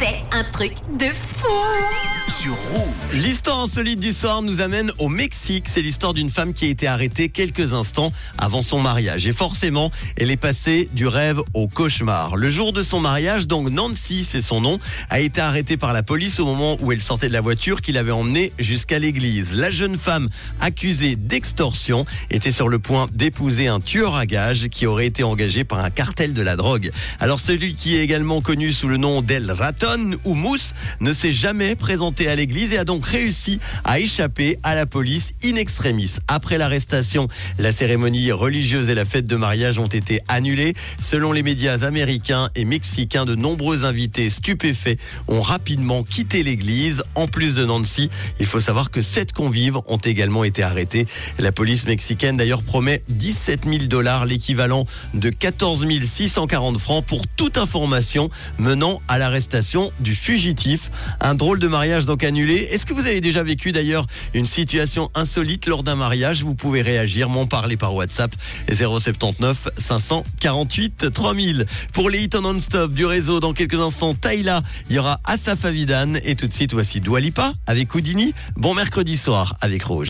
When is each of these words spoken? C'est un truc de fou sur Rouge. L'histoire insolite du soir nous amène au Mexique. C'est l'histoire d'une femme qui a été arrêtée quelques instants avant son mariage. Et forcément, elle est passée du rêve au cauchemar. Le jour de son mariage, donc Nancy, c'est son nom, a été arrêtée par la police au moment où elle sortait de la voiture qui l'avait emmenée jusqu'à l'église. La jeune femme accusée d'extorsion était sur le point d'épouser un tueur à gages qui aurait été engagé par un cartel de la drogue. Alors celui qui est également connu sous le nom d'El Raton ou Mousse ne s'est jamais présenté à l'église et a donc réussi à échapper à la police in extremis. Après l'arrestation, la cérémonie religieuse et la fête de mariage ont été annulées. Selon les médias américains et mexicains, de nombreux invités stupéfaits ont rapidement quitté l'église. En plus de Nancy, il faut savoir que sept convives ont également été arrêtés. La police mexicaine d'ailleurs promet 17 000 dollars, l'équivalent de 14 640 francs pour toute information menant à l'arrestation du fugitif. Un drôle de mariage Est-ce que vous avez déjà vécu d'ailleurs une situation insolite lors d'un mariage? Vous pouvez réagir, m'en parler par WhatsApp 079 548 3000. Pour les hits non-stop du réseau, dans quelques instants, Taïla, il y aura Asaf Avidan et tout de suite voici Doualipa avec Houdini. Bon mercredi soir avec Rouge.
C'est 0.00 0.36
un 0.36 0.44
truc 0.52 0.72
de 0.98 1.06
fou 1.06 2.13
sur 2.34 2.54
Rouge. 2.54 2.82
L'histoire 3.12 3.60
insolite 3.60 4.00
du 4.00 4.12
soir 4.12 4.42
nous 4.42 4.60
amène 4.60 4.90
au 4.98 5.08
Mexique. 5.08 5.66
C'est 5.68 5.82
l'histoire 5.82 6.14
d'une 6.14 6.30
femme 6.30 6.52
qui 6.52 6.64
a 6.64 6.68
été 6.68 6.88
arrêtée 6.88 7.28
quelques 7.28 7.72
instants 7.72 8.12
avant 8.38 8.60
son 8.60 8.80
mariage. 8.80 9.26
Et 9.26 9.32
forcément, 9.32 9.92
elle 10.16 10.32
est 10.32 10.36
passée 10.36 10.88
du 10.92 11.06
rêve 11.06 11.40
au 11.52 11.68
cauchemar. 11.68 12.36
Le 12.36 12.50
jour 12.50 12.72
de 12.72 12.82
son 12.82 12.98
mariage, 12.98 13.46
donc 13.46 13.68
Nancy, 13.68 14.24
c'est 14.24 14.40
son 14.40 14.60
nom, 14.60 14.80
a 15.10 15.20
été 15.20 15.40
arrêtée 15.40 15.76
par 15.76 15.92
la 15.92 16.02
police 16.02 16.40
au 16.40 16.46
moment 16.46 16.76
où 16.80 16.90
elle 16.90 17.00
sortait 17.00 17.28
de 17.28 17.32
la 17.32 17.40
voiture 17.40 17.80
qui 17.82 17.92
l'avait 17.92 18.10
emmenée 18.10 18.52
jusqu'à 18.58 18.98
l'église. 18.98 19.54
La 19.54 19.70
jeune 19.70 19.96
femme 19.96 20.28
accusée 20.60 21.14
d'extorsion 21.14 22.04
était 22.30 22.52
sur 22.52 22.68
le 22.68 22.80
point 22.80 23.06
d'épouser 23.12 23.68
un 23.68 23.78
tueur 23.78 24.16
à 24.16 24.26
gages 24.26 24.68
qui 24.70 24.86
aurait 24.86 25.06
été 25.06 25.22
engagé 25.22 25.62
par 25.62 25.78
un 25.84 25.90
cartel 25.90 26.34
de 26.34 26.42
la 26.42 26.56
drogue. 26.56 26.90
Alors 27.20 27.38
celui 27.38 27.76
qui 27.76 27.96
est 27.96 28.02
également 28.02 28.40
connu 28.40 28.72
sous 28.72 28.88
le 28.88 28.96
nom 28.96 29.22
d'El 29.22 29.52
Raton 29.52 30.10
ou 30.24 30.34
Mousse 30.34 30.74
ne 31.00 31.12
s'est 31.12 31.32
jamais 31.32 31.76
présenté 31.76 32.23
à 32.28 32.36
l'église 32.36 32.72
et 32.72 32.78
a 32.78 32.84
donc 32.84 33.04
réussi 33.06 33.60
à 33.84 34.00
échapper 34.00 34.58
à 34.62 34.74
la 34.74 34.86
police 34.86 35.32
in 35.44 35.56
extremis. 35.56 36.16
Après 36.28 36.58
l'arrestation, 36.58 37.28
la 37.58 37.72
cérémonie 37.72 38.32
religieuse 38.32 38.88
et 38.88 38.94
la 38.94 39.04
fête 39.04 39.26
de 39.26 39.36
mariage 39.36 39.78
ont 39.78 39.86
été 39.86 40.20
annulées. 40.28 40.74
Selon 41.00 41.32
les 41.32 41.42
médias 41.42 41.84
américains 41.84 42.48
et 42.54 42.64
mexicains, 42.64 43.24
de 43.24 43.34
nombreux 43.34 43.84
invités 43.84 44.30
stupéfaits 44.30 44.98
ont 45.28 45.40
rapidement 45.40 46.02
quitté 46.02 46.42
l'église. 46.42 47.02
En 47.14 47.26
plus 47.26 47.54
de 47.56 47.64
Nancy, 47.64 48.10
il 48.40 48.46
faut 48.46 48.60
savoir 48.60 48.90
que 48.90 49.02
sept 49.02 49.32
convives 49.32 49.78
ont 49.86 49.98
également 49.98 50.44
été 50.44 50.62
arrêtés. 50.62 51.06
La 51.38 51.52
police 51.52 51.86
mexicaine 51.86 52.36
d'ailleurs 52.36 52.62
promet 52.62 53.02
17 53.08 53.64
000 53.64 53.76
dollars, 53.86 54.26
l'équivalent 54.26 54.86
de 55.14 55.30
14 55.30 55.86
640 56.04 56.78
francs 56.78 57.04
pour 57.04 57.26
toute 57.26 57.58
information 57.58 58.30
menant 58.58 59.00
à 59.08 59.18
l'arrestation 59.18 59.92
du 60.00 60.14
fugitif. 60.14 60.90
Un 61.20 61.34
drôle 61.34 61.58
de 61.58 61.68
mariage 61.68 62.04
Est-ce 62.22 62.86
que 62.86 62.94
vous 62.94 63.06
avez 63.06 63.20
déjà 63.20 63.42
vécu 63.42 63.72
d'ailleurs 63.72 64.06
une 64.34 64.46
situation 64.46 65.10
insolite 65.14 65.66
lors 65.66 65.82
d'un 65.82 65.96
mariage? 65.96 66.42
Vous 66.42 66.54
pouvez 66.54 66.82
réagir, 66.82 67.28
m'en 67.28 67.46
parler 67.46 67.76
par 67.76 67.94
WhatsApp 67.94 68.34
079 68.72 69.68
548 69.78 71.12
3000. 71.12 71.66
Pour 71.92 72.10
les 72.10 72.24
hits 72.24 72.30
non-stop 72.42 72.92
du 72.92 73.04
réseau, 73.04 73.40
dans 73.40 73.52
quelques 73.52 73.74
instants, 73.74 74.14
Taïla, 74.14 74.62
il 74.88 74.96
y 74.96 74.98
aura 74.98 75.20
Asaf 75.24 75.64
Avidan 75.64 76.14
et 76.24 76.34
tout 76.34 76.46
de 76.46 76.52
suite 76.52 76.72
voici 76.72 77.00
Doualipa 77.00 77.54
avec 77.66 77.94
Houdini. 77.94 78.34
Bon 78.56 78.74
mercredi 78.74 79.16
soir 79.16 79.56
avec 79.60 79.84
Rouge. 79.84 80.02